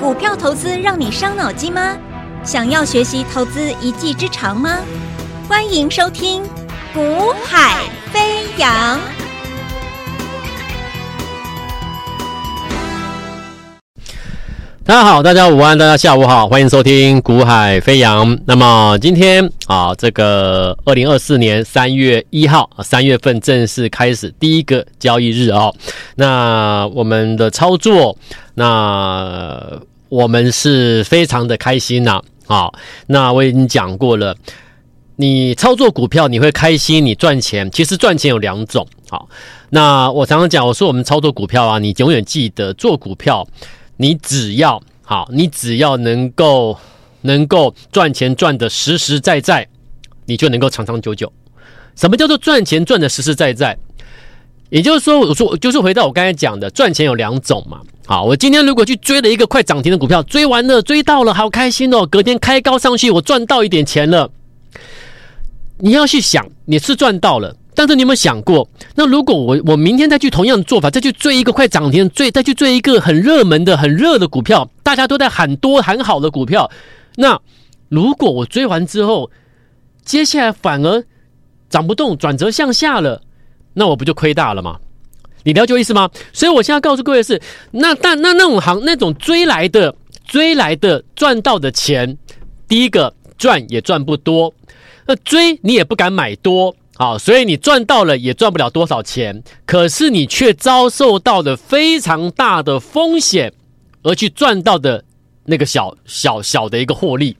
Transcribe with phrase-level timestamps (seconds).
[0.00, 1.96] 股票投资让你伤脑筋吗？
[2.44, 4.78] 想要学习投资一技之长吗？
[5.48, 6.42] 欢迎收听
[6.92, 8.98] 《股海飞扬》。
[14.86, 18.36] 大家好，大家午安，大家下午好，欢迎收听《股海飞扬》。
[18.44, 25.74] 那么今天啊，这个二零二四年三月一号，三月份正式开始第一个交易日哦。
[26.16, 28.14] 那我们的操作，
[28.56, 29.58] 那
[30.10, 32.20] 我们是非常的开心呐。
[32.46, 32.70] 啊，
[33.06, 34.36] 那我已经讲过了，
[35.16, 38.86] 你操作股票你会开心，你赚钱，其实赚钱有两种。
[39.08, 39.26] 好，
[39.70, 43.48] 那我常常讲，我说我们操作股票啊，你永远记得做股票。
[43.96, 46.78] 你只要好，你只要能够
[47.22, 49.66] 能够赚钱赚得实实在在，
[50.26, 51.32] 你就能够长长久久。
[51.94, 53.76] 什么叫做赚钱赚得实实在在？
[54.70, 57.80] 也就是说，我说就是回到我刚才讲的，赚钱有两种嘛。
[58.06, 62.04] 好，我今天如果去追了一个快涨停的股票，追完了，追到了，好开心哦！
[62.06, 64.30] 隔天开高上去，我赚到一点钱了。
[65.78, 67.54] 你要去想，你是赚到了。
[67.74, 76.70] 但是你有没有想过，那如果我我明天再去同样的做法，再去追一个快涨停，追再去追一个很热门的、很热的股票，大家都在喊多喊好的股票，
[77.16, 77.40] 那
[77.88, 79.30] 如果我追完之后，
[80.04, 81.04] 接下来反而
[81.68, 83.20] 涨不动，转折向下了，
[83.74, 84.78] 那我不就亏大了吗？
[85.42, 86.08] 你了解我意思吗？
[86.32, 89.94] 所以我现在告诉各位的是，那但那那种行那种追来的
[90.24, 92.16] 追来的赚到的钱，
[92.66, 94.54] 第一个赚也赚不多，
[95.06, 96.74] 那追你也不敢买多。
[96.96, 103.52] 好，所以你赚到了也赚不了多少钱，可是你却遭受到了非常大的风险，
[104.02, 105.04] 而去赚到的
[105.46, 107.36] 那个小小小的一个获利，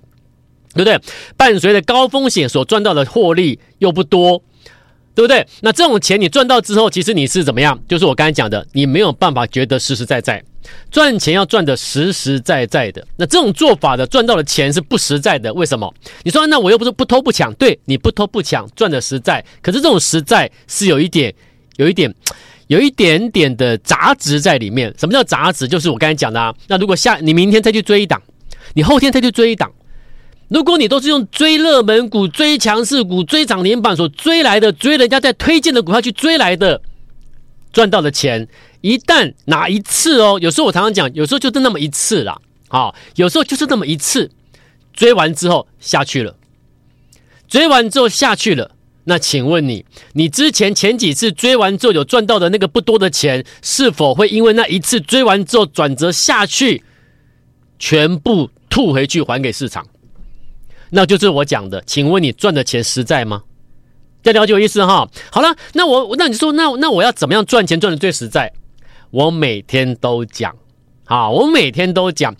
[0.74, 1.00] 对不对？
[1.36, 4.42] 伴随着高风险所赚到的获利又不多，
[5.14, 5.46] 对不对？
[5.60, 7.80] 那这种钱你赚到之后，其实你是怎么样？
[7.86, 10.42] 就是我刚才讲的，你没有办法觉得实实在在。
[10.90, 15.52] 赚钱要赚得实实在在的，那这种做法的赚到的钱是不实在的。
[15.52, 15.92] 为什么？
[16.22, 21.34] 你说那我又不是不偷不抢，对，你不偷不抢赚的实在，可是这种实在是有一点、
[21.76, 22.14] 有一点、
[22.68, 24.94] 有一点点的杂质在里面。
[24.98, 25.68] 什么叫杂质？
[25.68, 26.54] 就是我刚才讲的啊。
[26.68, 28.22] 那如果下你明天再去追一档，
[28.74, 29.70] 你后天再去追一档，
[30.48, 36.80] 如果你都是用追热门股、追强势股、追涨停板所追来的，追人家在推荐的股票去追来的，
[37.72, 38.48] 赚到的钱。
[38.84, 44.30] 一旦哪一次哦，有时候我常常讲，有时候就是那么一次啦，啊，有时候就是那么一次，
[44.92, 46.36] 追完之后下去了，
[47.48, 48.72] 追完之后下去了，
[49.04, 56.84] 那请问你，你之前前几次追完之后有赚到的那个不多的钱，是否会因为那一次追完之后转折下去，
[57.78, 59.86] 全部吐回去还给市场？
[60.90, 63.44] 那就是我讲的，请问你赚的钱实在吗？
[64.24, 65.08] 要了解我意思哈？
[65.30, 68.52] 好了，那我那你说，那那我要怎么样赚钱赚的最实在？
[69.14, 70.56] 我每天都讲，
[71.04, 72.34] 啊，我每天都讲，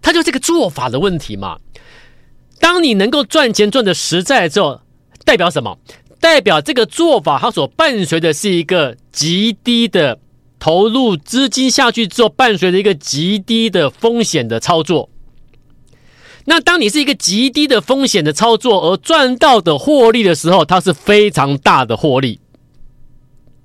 [0.00, 1.58] 它就是个做法的问题嘛。
[2.58, 4.80] 当你能够赚钱赚的实在之后，
[5.26, 5.78] 代表什么？
[6.20, 10.18] 代表这个做法它所伴随的是一个极低的
[10.58, 15.10] 投入资金下去之后，伴随着一个极低的风险的操作。
[16.46, 22.40] 那当你是一个极低的风险的操作而赚到的获利的时候，它是非常大的获利。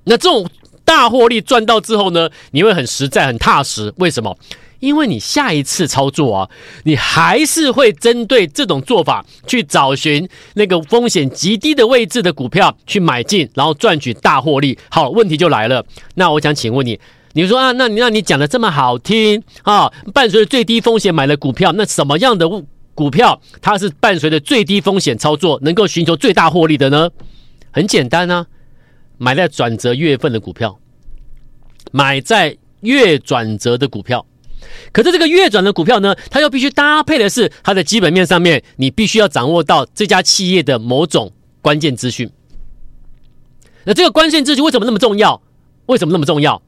[0.04, 0.46] 那这种。
[0.90, 3.94] 大获利赚到之后呢，你会很实在、很踏实。
[3.98, 4.36] 为什么？
[4.80, 6.50] 因为你下一次操作啊，
[6.84, 14.80] 你还是会针对这种做法去找寻那个风险极低的位置的股票去买进，然后赚取大获利。
[14.90, 15.86] 好，问题就来了。
[16.16, 17.00] 那我想请问你，
[17.34, 22.50] 你说啊，那你那你讲的这么好听啊，伴随着最低风险买了股票，那什么样的
[22.96, 27.12] 股票它是伴随着最低风险操作，能够寻求最大获利的呢？
[27.70, 28.48] 很简单啊。
[29.20, 30.80] 买在转折月份的股票，
[31.92, 34.26] 买在月转折的股票，
[34.92, 41.32] 可是这个月转的股票呢，它又必须搭配的是它的基本面上面，你必须要掌握到这家企业的某种
[41.62, 42.30] 关键资讯。
[43.84, 45.42] 那这个关键资讯为什么那么重要？
[45.88, 46.62] 为什么那么重要？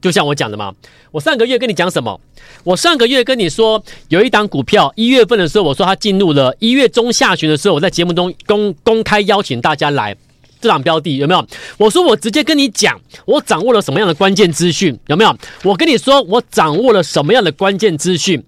[0.00, 0.72] 就像我讲的嘛，
[1.10, 2.20] 我上个月跟你讲什么？
[2.64, 10.16] 我上个月跟你说，有一档股票一月份的时候，我说它进入了一月中下旬的时候，我在节目中公公开邀请大家来。
[10.60, 11.46] 这档标的有没有？
[11.78, 14.98] 我说我直接跟你讲，我掌握了什么样的关键资讯？
[15.06, 15.36] 有没有？
[15.64, 18.42] 我跟你说，我掌握了什么样的关键资讯？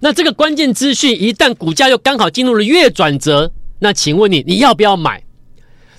[0.00, 5.22] 那这个关键资讯一旦股价又刚好进入了月转折，那请问你你要不要买？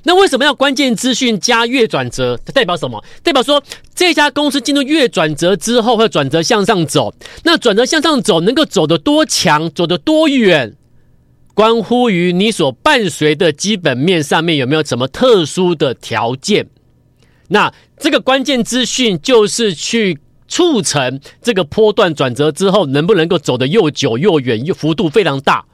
[0.04, 2.40] 那为什么要关键资讯加月转折？
[2.46, 3.04] 它代表什么？
[3.22, 3.62] 代表说
[3.94, 7.14] 这家公司进入月转折之后会转折向上走，
[7.44, 10.77] 那转折向上走能够走得多强，走得多远？
[11.58, 16.68] 关乎于你所伴随的基本面上面有没有什么特殊的条件？
[17.48, 25.66] 那这个关键资讯就是去促成这个波段转折之后能不能够走得又久又远又幅度非常大，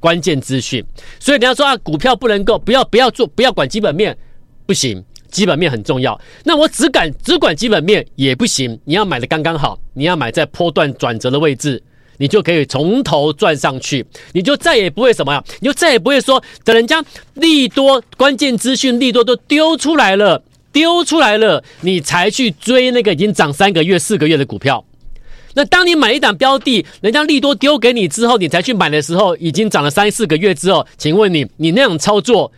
[0.00, 0.82] 关键资讯。
[1.20, 4.16] 所以你要说啊，股票不能够不要不要做不要管基本面，
[4.64, 6.18] 不行，基本面很重要。
[6.42, 11.82] 那我只管只管基本面也不行，你要买的刚刚好，你要买在波段转折的位置，
[12.18, 17.02] 你就可以从头赚上去，你就再也不会什么呀，你就再也不会说等人家
[17.34, 20.42] 利多关键资讯利多都丢出来了。
[20.70, 24.84] 丢出来了，你才去追那个已经涨三个月、四个月的股票。
[25.54, 32.52] 那当你买一档标的，人家利多丢给你之后，你才去买的时候，已经涨了三四个月之后，请问你，你那样操作，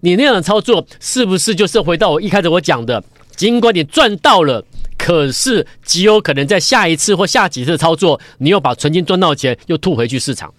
[0.00, 3.04] 你那样操作是不是就是回到我一开始我讲的？
[3.36, 4.64] 尽管你赚到了，
[5.04, 10.50] 可是极有可能在下一次或下几次操作，你又把存金赚到钱又吐回去市场。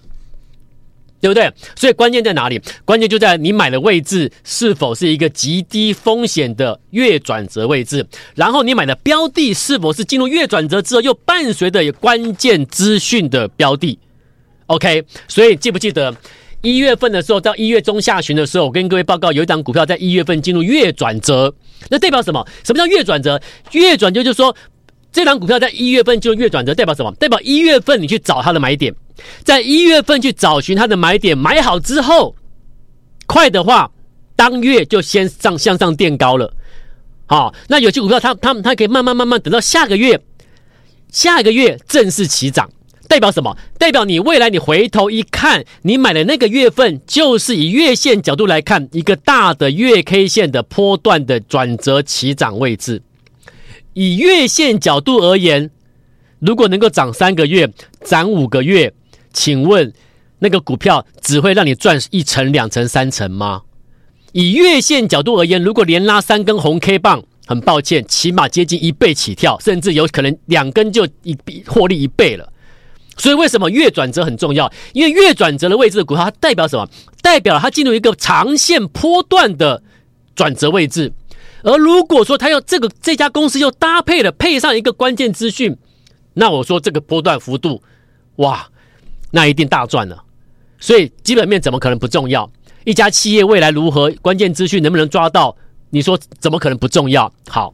[1.19, 1.51] 对不对？
[1.75, 2.61] 所以关键在哪里？
[2.83, 8.05] 关键就在你买的位置是否是一个极低风险的月转折位置，
[8.35, 13.97] 然后你买的标的是否是进入月转折之后又伴随着有关键资讯的标的
[14.67, 16.15] ？OK，所以记不记得
[16.65, 21.53] 一月份的时候到一月中下旬的时候，我跟各位报告有一档股票在一月份进入月转折，
[21.89, 22.43] 那代表什么？
[22.63, 23.39] 什么叫月转折？
[23.73, 24.55] 月转折就是说
[25.11, 27.13] 这档股票在一月份进入月转折，代表什么？
[27.19, 28.91] 代表一月份你去找它的买点。
[29.43, 32.35] 在一月份去找寻它的买点，买好之后，
[33.27, 33.91] 快的话，
[34.35, 36.51] 当月就先上向上垫高了。
[37.27, 40.19] 好，那有些股票它它它可以慢慢慢慢等到下个月，
[41.11, 42.67] 下个月正式起涨，
[43.07, 43.55] 代表什么？
[43.77, 53.01] 代表你未来你回头一看，你买的那个月份就是以月线角度来看一个大的月 K 线的波段的转折起涨位置。
[53.93, 55.69] 以月线角度而言，
[56.39, 57.71] 如果能够涨三个月，
[58.03, 58.93] 涨五个月。
[59.31, 59.91] 请问，
[60.39, 63.63] 那个股票只会让你赚一成、两成、三成吗？
[64.31, 71.37] 以月线角度而言，如果连拉三根红 K 棒，很抱歉，起码接近一倍起跳，甚至有可能两根就一
[71.67, 72.51] 获利一倍了。
[73.17, 74.71] 所以为什么月转折很重要？
[74.93, 76.87] 因为月转折的位置的股票，它代表什么？
[77.21, 79.81] 代表它进入一个长线波段的
[80.35, 81.11] 转折位置。
[81.63, 85.75] 而如果说它要这个这家公司又搭配了配上一个关键资讯，
[86.33, 87.81] 那我说这个波段幅度，
[88.37, 88.67] 哇！
[89.31, 90.23] 那一定大赚了，
[90.79, 92.49] 所以基本面怎么可能不重要？
[92.85, 95.53] 一家企业未来如何，关键资讯能不能抓到？
[95.89, 97.29] 你说怎么可能不重要？
[97.49, 97.73] 好，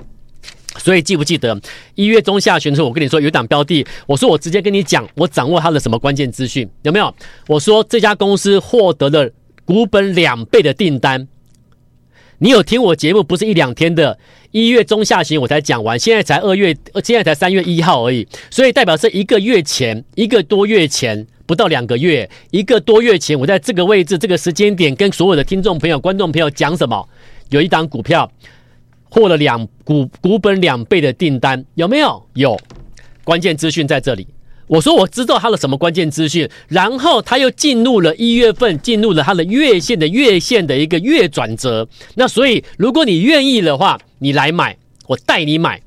[0.77, 1.59] 所以记不记得
[1.95, 6.69] 一月中下旬的时候，我跟你说有一档标的，我说我直接跟你讲，我掌握它的什么关键资讯？
[6.83, 7.13] 有没有？
[7.47, 9.29] 我说这家公司获得了
[9.65, 11.27] 股本两倍的订单。
[12.39, 14.18] 你有听我节目不是一两天的，
[14.51, 21.27] 一月中下旬我才讲完，现在才二月，现在才三月一号而已，所以代表是一个月前，一个多月前。
[21.47, 27.06] 不到两个月，一个多月前，我在这个位置、这个时间点，跟所有的听众朋友、观众朋友讲什么？
[27.50, 28.31] 有一档股票
[29.12, 32.25] 获了两股股本两倍的订单，有没有？
[32.34, 32.58] 有，
[33.24, 34.25] 关键资讯在这里。
[34.68, 41.86] 我说我知道他的什么关键资讯，然后他又进入了一月份，进入了他的月线的月线的一个月转折。
[42.16, 44.78] 那所以，如果你愿意的话，你来买，
[45.08, 45.81] 我带你买。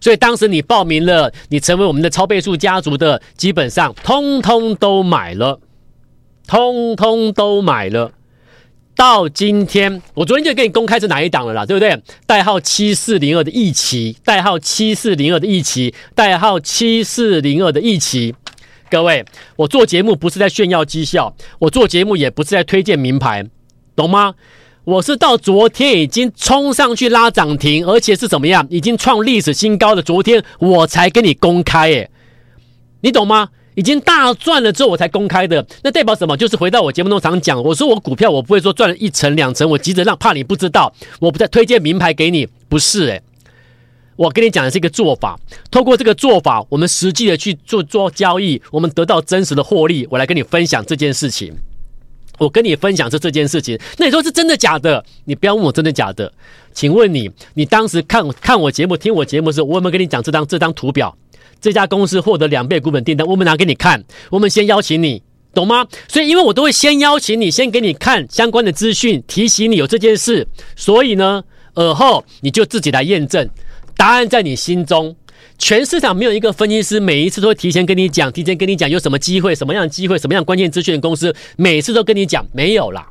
[0.00, 5.58] 所以当时你报名了，你成为我们的超倍数家族的，基本上通通都买了，
[6.46, 8.12] 通通都买了。
[9.00, 11.98] 到今天，我昨天就给你公开是哪一档了啦，对不对？
[12.26, 18.34] 代号七四零二的一期，代号七四零二的一期，代号七四零二的一期。
[18.90, 19.24] 各位，
[19.56, 23.42] 我做节目不是在炫耀绩效，我做节目也不是在推荐名牌，
[23.96, 24.34] 懂吗？
[24.84, 32.10] 我是到昨天已经冲上去拉涨停，而且是怎么样，已经创历史新高的昨天我才跟你公开，诶，
[33.00, 33.48] 你懂吗？
[33.74, 36.36] 已经大赚了之后我才公开的，那代表什么？
[36.36, 43.22] 就是回到我节目中常讲，我说我股票我不会说赚了一成两成，我急着让怕你不知道，我不再推荐名牌给你，不是诶，
[44.16, 45.38] 我跟你讲的是一个做法，
[45.70, 51.54] 透过这个做法，我们实际的去做做交易，我们得到真实的获利，我来跟你分享这件事情。
[52.38, 55.04] 我跟你分享是这件事情，那你说是真的假的？
[55.26, 56.32] 你不要问我真的假的，
[56.72, 61.14] 请问你，你当时看看我节目、听我节目的时候，我有没有跟你讲这张这张图表？
[61.60, 65.86] 这家公司获得两倍股本订单，我们拿给你看，我们先邀请你，懂吗？
[66.08, 71.42] 所以，因为我都会先邀请你，先给你看相关的资讯，提醒你有这件事，所以呢，
[71.74, 73.48] 尔后你就自己来验证，
[73.96, 75.14] 答案在你心中。
[75.58, 83.06] 全市场没有一个分析师每一次都会提前跟你讲，提前跟你讲有什么机会，什么样的机会，什么样关键资讯的公司，每次都跟你讲没有啦。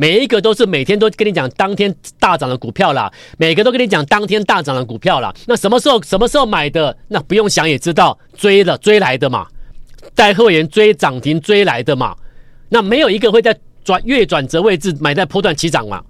[0.00, 5.30] 每一个都是每天都跟你讲当天大涨的股票啦，每个都跟你讲当天大涨的股票啦。
[5.46, 6.96] 那什么时候什么时候买的？
[7.08, 9.46] 那不用想也知道，追了追来的嘛，
[10.14, 12.16] 带会员追涨停追来的嘛。
[12.70, 13.54] 那没有一个会在
[13.84, 16.02] 转月转折位置买在波段起涨嘛。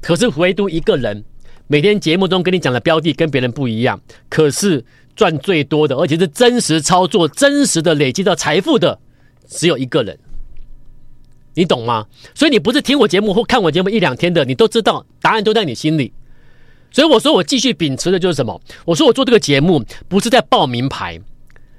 [0.00, 1.22] 可是唯独一个人。
[1.66, 4.82] 每天节目中跟你讲的标的跟别人不一样，可是
[5.14, 8.98] 赚最多的，而且是真实操作、真实的累积到财富的，
[9.48, 10.18] 只有一个人。
[11.54, 12.06] 你懂吗？
[12.34, 16.12] 所以你不是听我节目或看我节目一两天的，你都知道答案都在你心里。
[16.90, 18.60] 所以我说我继续秉持的就是什么？
[18.84, 21.20] 我说我做这个节目不是在报名牌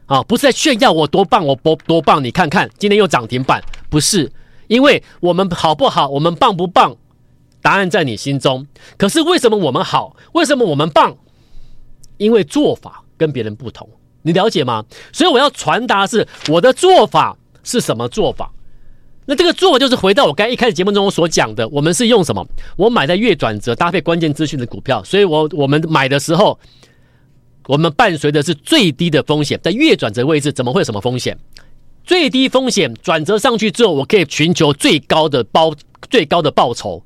[0.07, 2.23] 啊，不是在炫耀我多棒，我多多棒。
[2.23, 4.31] 你看看今天又涨停板，不是，
[4.67, 6.95] 因为我们好不好，我们棒不棒，
[7.61, 8.67] 答案在你心中。
[8.97, 10.15] 可是为什么我们好？
[10.33, 11.15] 为什么我们棒？
[12.17, 13.89] 因为做法跟别人不同，
[14.21, 14.85] 你了解吗？
[15.11, 18.51] 所以我要传达是我的做法是什么做法。
[19.25, 22.45] 那这个做就是回到我刚一开始节目中所讲的，我们是用什么？
[22.77, 26.59] 我买在月转折搭配关键资讯的股票，所以我我们买的时候，
[27.67, 31.37] 我们伴随的是最低的风险，在月转折位置怎么会有什么风险？
[32.03, 35.73] 最低风险转折上去之后，我可以寻求最高的包
[36.09, 37.03] 最高的报酬。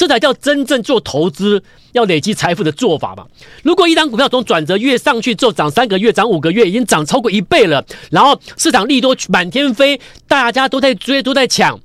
[0.00, 3.26] 这才叫真正做投资要累积财富的做法嘛。
[3.62, 11.78] 如果一档股票从转折月上去之后涨三个月、涨五个月，已经涨超过一倍了，然后市场利多满天飞，大家都在追、都在抢。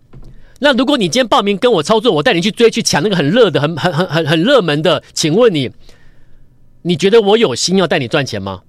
[0.60, 5.70] 那如果你今天报名跟我操作，我带你去追、去抢那个很热的、很很很很很热门的，请问你，
[6.84, 8.62] 你觉得我有心要带你赚钱吗？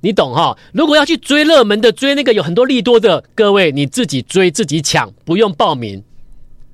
[0.00, 0.56] 你懂哈？
[0.72, 6.02] 如果要去追热门的、追那个有很多利多的，各位你自己追、自己抢，不用报名。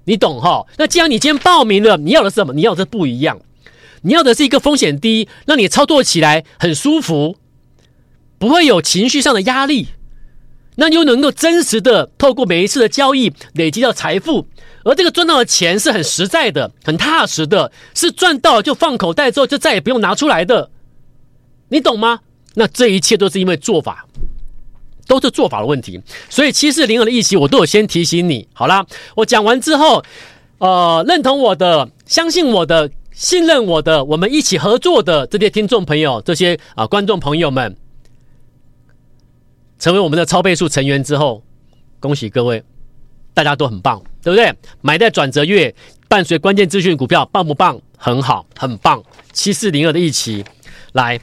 [0.07, 0.67] 你懂哈？
[0.79, 2.53] 那既然你今天报名了，你要的是什么？
[2.55, 3.41] 你要的是不一样，
[4.03, 7.37] 你要的是一个风险低，让你操作起来很舒服，
[8.39, 9.89] 不会有情绪上的压力，
[10.77, 14.47] 那又能够真实的透过每一次的交易累积到财富，
[14.85, 20.71] 而这个赚到的钱是很实在的、很踏实的，是赚到就放口袋之后就再也不用拿出来的，
[21.71, 22.21] 你懂吗？
[22.55, 24.07] 那这一切都是因为做法。
[25.07, 28.47] 都是做法的问题，所以七四零二的议题我都有先提醒你。
[28.53, 28.85] 好啦，
[29.15, 30.03] 我讲完之后，
[30.59, 37.77] 呃，认同我的、相信我的、信任我的，我们一起合作的这些听众朋友、这些啊、观众朋友们，
[39.79, 41.43] 成为我们的超倍数成员之后，
[42.01, 42.63] 恭喜各位，
[43.33, 44.53] 大家都很棒，对不对？
[44.81, 45.73] 买在转折月，
[46.09, 47.81] 伴随关键资讯股票，棒不棒？
[47.97, 49.03] 很好，很棒。
[49.33, 50.45] 七四零二的议题
[50.93, 51.21] 来。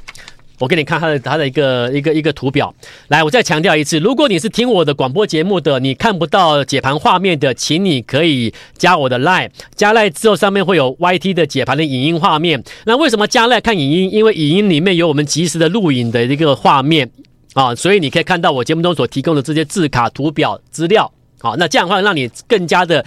[0.60, 2.74] 我给你看他的他的一个一个一个图表，
[3.08, 12.64] 来，我再强调一次，如果你是听我的广播节目的，你看不到解盘画面的，请你可以加我的 Line，加 Line 之后上面会有 YT 的解盘的影音画面。
[12.86, 14.14] 那为什么加 Line 看影音？
[14.14, 17.10] 因为影音里面有我们即时的录影的一个画面
[17.54, 21.12] 啊，所以你可以看到我节目中所提供的这些字卡、图表、资料。
[21.40, 23.04] 好，那这样的话让你更加的。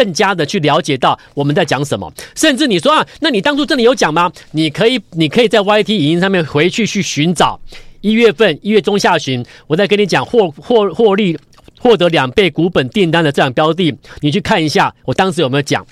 [0.00, 4.32] 更加的去了解到我们在讲什么，甚至你说啊，那你当初真的有讲吗？
[4.52, 7.60] 你可以，你可以在 YT 影音上面回去去寻找
[8.00, 11.38] 一月份一月中下旬，我再跟你讲获获获利
[11.78, 15.86] 获得两倍股本订单的这样标的，你去看一下我当时有没有讲。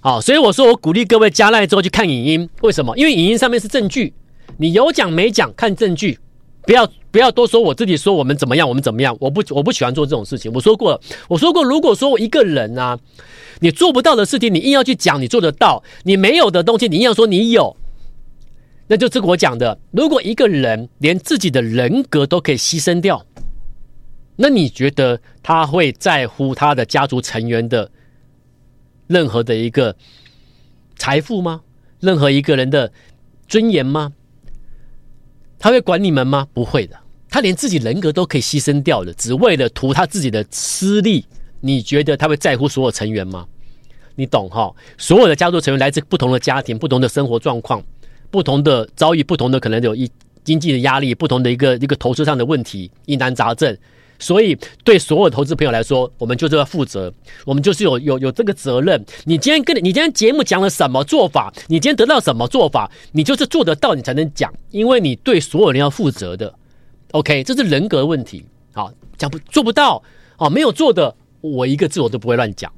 [0.00, 2.96] 好，所以我说我鼓励各位加赖之后去看影音，为什么？
[2.96, 4.14] 因为影音上面是证据，
[4.56, 6.18] 你有讲没讲看证据，
[6.62, 10.50] 不要不要多说我自己说我们怎么样，我们怎么样，我不我不喜欢做这种事情。
[10.52, 12.98] 我说过，我说过，如果说我一个人啊。
[13.60, 17.76] 你做不到的事情，你硬要去讲你做得到；你没有的东西，你硬要说你有，
[18.88, 19.78] 那就这是我讲的。
[19.92, 23.24] 如果一个人连自己的人格都可以牺牲掉，
[24.34, 27.88] 那你觉得他会在乎他的家族成员的
[29.06, 29.94] 任何的一个
[30.96, 31.60] 财富吗？
[32.00, 32.90] 任何一个人的
[33.46, 34.12] 尊严吗？
[35.60, 36.48] 他会管你们吗？
[36.52, 36.98] 不会的。
[37.32, 41.24] 他连自己人格都可以牺牲掉了，只为了图他自己的私利。
[41.60, 43.46] 你觉得他会在乎所有成员吗？
[44.16, 44.70] 你懂哈？
[44.98, 47.82] 所有的家族成员来自不同的家庭、不同的生活状况、
[48.30, 50.10] 不同的遭遇、不同的可能有一
[50.44, 53.74] 经济的压力、不同的一个一个投资上的问题、疑难杂症。
[54.18, 57.10] 所以，对所有投资朋友来说，我们就是要负责，
[57.46, 59.02] 我们就是有有有这个责任。
[59.24, 61.50] 你今天跟你今天节目讲了什么做法？
[61.68, 62.90] 你今天得到什么做法？
[63.12, 66.52] 你就是做得到，你才能讲，因为你对所有人要负责的。
[67.12, 68.44] OK，这是人格问题。
[68.74, 70.02] 好，讲不做不到
[70.36, 71.14] 哦，没有做的。
[71.40, 72.72] 我一个字我都不会乱讲，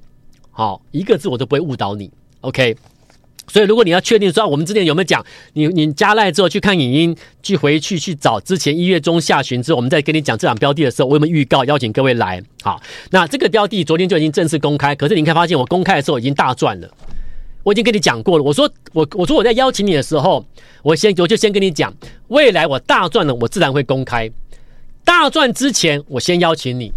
[0.50, 2.10] 好，一个字我都不会误导你
[2.40, 2.76] ，OK。
[3.46, 5.22] 所以如果你要确定说我们之前有没有讲，
[5.52, 12.42] 你你加赖之后去看影音，去回去去找之前一月中下旬之后，我们再跟你讲这档标的的时候，我有没有预告邀请各位来？
[12.62, 16.90] 好，那这个标的昨天就已经正式公开，可是你可以发现我公开的时候已经大赚了，
[17.64, 18.44] 我已经跟你讲过了。
[18.44, 20.44] 我说我我说我在邀请你的时候，
[20.84, 21.92] 我先我就先跟你讲，
[22.28, 24.30] 未来我大赚了，我自然会公开。
[25.04, 26.92] 大赚之前，我先邀请你。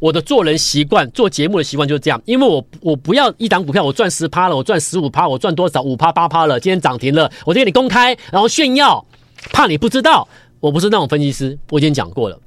[0.00, 9.04] 我的做人习惯，做节目的习惯就是这样，因为我我不要一档股票我赚十趴了，我赚十五趴，我赚多少五趴八趴了，今天涨停了，我就给你公开，然后炫耀，
[9.52, 10.28] 怕你不知道，
[10.60, 12.38] 我不是那种分析师，我已经讲过了。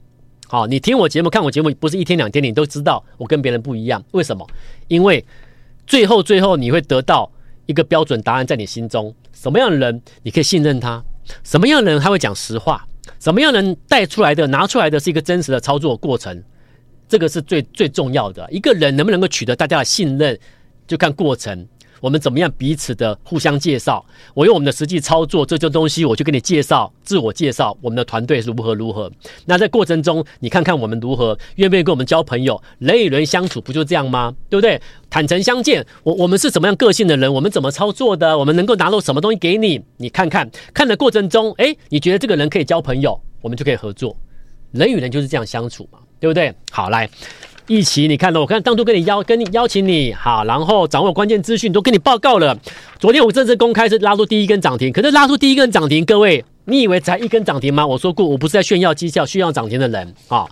[0.48, 4.46] 好，你听我节目看我节目，不是一天两天，你都知道我跟别人不一样，为什么？
[4.90, 5.24] 因为
[5.88, 7.31] 最后最后你会得到
[7.66, 11.04] 一个标准答案在你心中，什么样的人你可以信任他，
[11.44, 12.86] 什么样的人他会讲实话。
[13.20, 16.44] 什么样人带出来的、拿出来的是一个真实的操作过程，
[17.08, 18.48] 这个是最最重要的。
[18.52, 20.38] 一个人能不能够取得大家的信任，
[20.88, 21.68] 就看过程。
[22.02, 24.04] 我们怎么样彼此的互相介绍？
[24.34, 29.10] 我用我们的实际操作这些东西，我就给你介绍自我介绍，我们的团队是如何如何。
[29.46, 32.62] 那在过程中，你看看我们如何，愿不愿意跟我们交朋友？
[32.80, 34.36] 人与人相处不就这样吗？
[34.50, 34.82] 对不对？
[35.10, 37.32] 坦诚相见，我我们是怎么样个性的人？
[37.32, 38.38] 我们怎么操作的？
[38.38, 39.80] 我们能够拿到什么东西给你？
[39.98, 44.18] 你看看，看的过程中，诶，你觉得这个人可以交朋友，我们就可以合作。
[44.72, 46.52] 人与人就是这样相处嘛，对不对？
[46.72, 47.08] 好，来。
[47.68, 52.58] 一起，你看到我看当初跟你邀跟你邀请你好，然后掌握关键资讯都跟你报告了。
[53.00, 57.86] 昨天我正式公开是拉出第一根涨停，可是拉出第一根涨停，各位，你以为才一根涨停吗？
[57.86, 60.46] 我说过，我不是在炫耀绩效、炫耀涨停的人啊，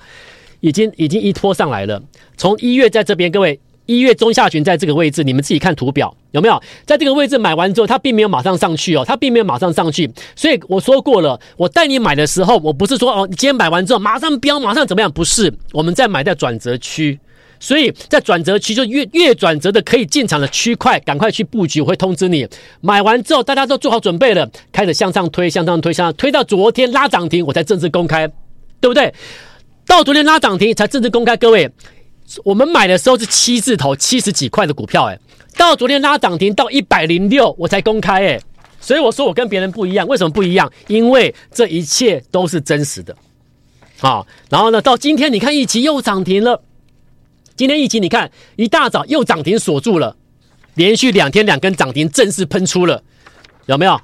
[0.60, 2.02] 已经已经一拖上来了。
[2.38, 3.60] 从一月在这边，各位。
[3.90, 6.62] 一月中下旬在这个位置，你们自己看图表有没有？
[6.86, 10.08] 在这个位置买完之后，它并没有马上上去哦，它并没有马上上去。
[10.36, 15.12] 所以我说过了，我带你买的时候，我不是说哦，你今天买完之后马上飙，马上怎么样？
[15.12, 17.20] 不是，我们在买在转折区，
[17.60, 22.48] 所以在转折区就越越转折的可以进场的区块，赶快去布局，我会通知你。
[22.82, 28.28] 买完之后，大家都做好准备了，开始向上推，向上推，向上推到昨天拉涨停，我才正式公开，
[28.80, 29.12] 对不对？
[29.88, 31.68] 到昨天拉涨停才正式公开，各位。
[32.44, 35.20] 我们买的时候是七字头七十几块的股票，哎，
[35.58, 38.40] 到昨天拉涨停到一百零六，我才公开，哎，
[38.80, 40.72] 所以我说我跟别人不一样，为什么不一样？
[40.88, 43.16] 因为这一切都是真实的，
[44.02, 46.62] 啊，然后呢，到今天你看一期又涨停了，
[47.56, 50.16] 今天一期你看一大早又涨停锁住了，
[50.76, 53.04] 连续两天两根涨停正式喷出了，
[53.66, 54.00] 有没有？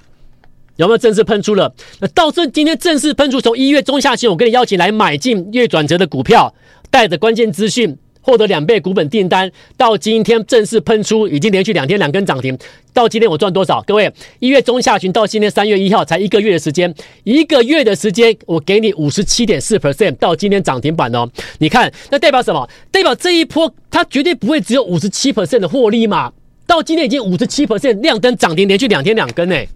[0.77, 1.73] 有没有正式喷出了？
[1.99, 6.53] 那到这今天正式喷出，从一月中下旬我跟你邀请来买进月转折的股票，
[6.89, 7.97] 带着关键资讯。
[8.25, 12.57] 获得两倍股本订单，到今天正式喷出，已经连续两天两根涨停。
[12.91, 13.83] 到今天我赚多少？
[13.85, 16.91] 各位，一月中下旬到今天三月一号才一个月的时间，
[17.23, 21.29] 一个月的时间，我给你五十七点四 percent，到今天涨停板哦。
[21.59, 22.67] 你看，那代表什么？
[22.89, 26.33] 代表这一波它绝对不会只有五十七 percent 的获利嘛？
[26.65, 29.69] 到今天已经五十七 percent 亮灯涨停，连续两天两根诶。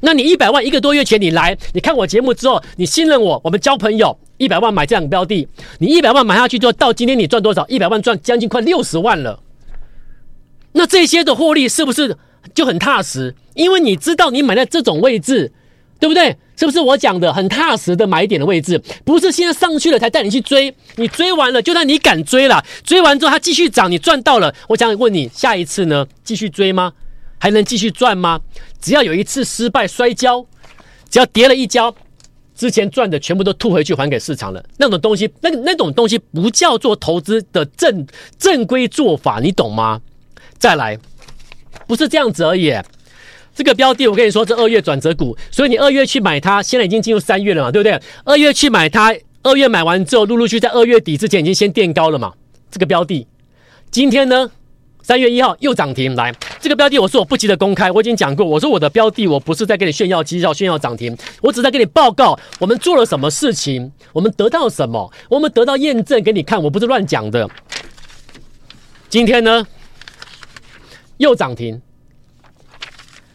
[0.00, 5.46] 那你一百万一个多月前你来，你看我节目之后，你信任我，我们交朋友，一百万买这两个标的，
[5.78, 7.64] 你一百万买下去之后，到今天你赚多少？
[7.68, 9.38] 一百万赚将近快六十万了。
[10.72, 12.16] 那这些的获利是不是
[12.52, 13.36] 就很踏实？
[13.54, 15.52] 因为你知道你买在这种位置，
[16.00, 16.36] 对不对？
[16.56, 18.82] 是不是我讲的很踏实的买点的位置？
[19.04, 26.04] 不是现在上去了才带你去追，你追完了，就算你敢追了，追完之后它继续涨，你赚到了，我想问你，下一次呢？
[26.24, 26.92] 继续追吗？
[27.38, 28.40] 还能继续赚吗？
[28.80, 30.44] 只要有一次失败摔跤，
[31.08, 31.94] 只要跌了一跤，
[32.54, 34.64] 之前赚的全部都吐回去还给市场了。
[34.78, 38.06] 那种东西，那那种东西不叫做投资的正
[38.38, 40.00] 正规做法，你懂吗？
[40.58, 40.98] 再来，
[41.86, 42.72] 不是这样子而已。
[43.54, 48.00] 这个标的我跟你说，这二月转折股，所以你二月去买它，现在已经进入三月了嘛，对不对？
[48.24, 52.32] 二月去买它，二月买完之后，陆陆续续在二月底之前已经先垫高了嘛。
[52.70, 53.26] 这个标的，
[53.90, 54.50] 今天呢？
[55.02, 67.50] 三月一号又涨停，来这个标的，我说我不急着公开，我已经讲过，我说我的标的，我不是在跟你炫耀绩效、炫耀涨停，我只在跟你报告我们做了什么事情，我们得到什么，我们得到验证给你看，我不是乱讲的。
[69.08, 69.66] 今天呢
[71.16, 71.82] 又涨停，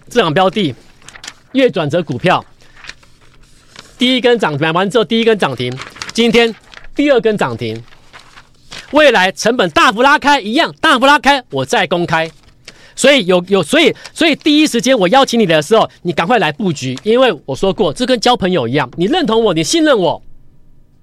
[0.08, 0.74] 这两标的
[1.52, 2.46] 月转折股票，
[3.98, 5.78] 第一根涨买完之后第一根涨停，
[6.14, 6.56] 今天
[6.96, 7.84] 第二根涨停。
[8.92, 12.32] 未来成本大幅拉开，一样大幅拉开，我再公开。
[12.98, 20.22] 所以有有，所以所以第一时间我邀请你的时候，你赶快来布局，因为我说过，这跟交朋友一样，你认同我，你信任我，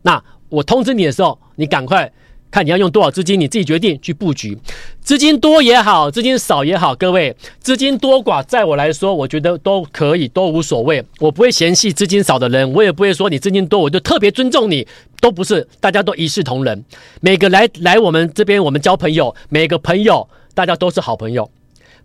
[0.03, 2.13] 那我通知你的时候，你赶快。
[2.51, 4.57] 看你要用多少资金，你自己决定去布局。
[5.01, 11.05] 资金多也好，资金少也好，各位，资金多寡，在我来说，我觉得都可以，都无所谓。
[11.19, 14.87] 我不会嫌弃资金少的人，我也不会说你资金多，我就特别尊重你，
[15.21, 16.85] 都不是，大家都一视同仁。
[17.21, 21.51] 每个来来我们这边，我们交朋友，每个朋友大家都是好朋友，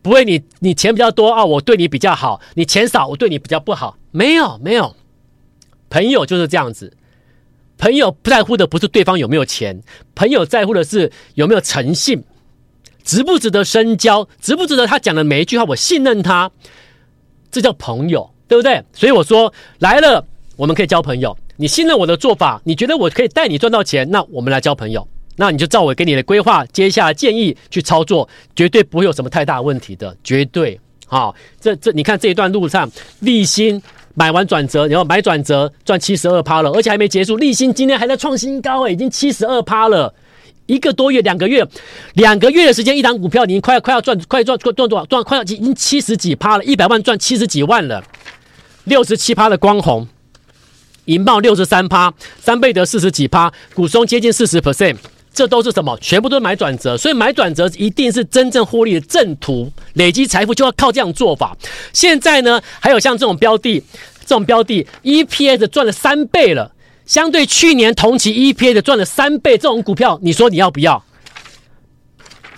[0.01, 3.97] 不会你你钱比较多啊，我对你比较好；你钱少，我对你比较不好。
[4.11, 4.95] 没有没有，
[5.89, 6.93] 朋友就是这样子。
[7.77, 9.81] 朋友不在乎的不是对方有没有钱，
[10.15, 12.23] 朋友在乎的是有没有诚信，
[13.03, 16.51] 值不值得深交，值不值得他讲的每一句话我信任他，
[17.51, 18.83] 这叫朋友，对不对？
[18.93, 20.25] 所以我说来了，
[20.57, 21.37] 我们可以交朋友。
[21.55, 25.07] 你信任我的做法，你觉得我可以带你赚到钱，那我们来交朋友。
[25.39, 30.77] 那你就照我给你的规划，接下来建议去操作，绝对不会有什么太大问题的，绝对。
[31.07, 33.81] 好，这这你看这一段路上，立新。
[34.15, 37.37] 买完转折，然后买转折赚七十二趴了，而且还没结束。
[37.37, 40.13] 立新今天还在创新高，哎，已经七十二趴了。
[40.65, 41.65] 一个多月，两个月，
[42.15, 45.05] 两个月的时间，一档股票已经快要快要赚，快赚赚多少？
[45.05, 48.03] 赚快要已经七十几趴了，一百万赚七十几万了。
[48.83, 50.05] 六十七趴的光弘，
[51.05, 54.97] 银茂六十三趴，三倍得四十几趴，股松接近四十 percent，
[55.33, 55.97] 这都是什么？
[56.01, 61.55] 全部都是买转折，所以买转折一定是真正获利的正途，累积财富就要靠这样做法。
[61.93, 63.81] 现在呢，还有像这种标的，
[64.25, 66.71] 这种标的 EPS 赚了三倍了，
[67.05, 71.03] 相对去年同期 EPS 赚了三倍，这种股票，你说你要不要？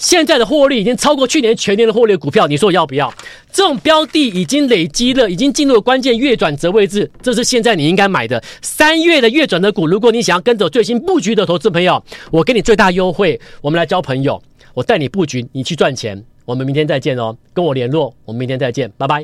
[0.02, 3.14] 现在的获利已经超过去年全年的获利股票，你说要不要？
[3.52, 9.86] 这种标的已经累积了，已经进入了关键月转折位置，这是现在你应该买的三月的月转折股。
[9.86, 14.42] 如果你想要跟着最新布局的投资朋友，我给你最大优惠，我们来交朋友，
[14.74, 16.24] 我带你布局，你去赚钱。
[16.46, 19.24] 我们明天再见哦，跟我联络，我们明天再见，拜拜。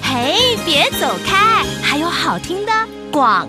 [0.00, 2.72] 嘿，别走开，还有好听的
[3.10, 3.48] 广。